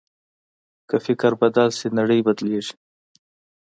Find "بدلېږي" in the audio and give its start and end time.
2.27-2.73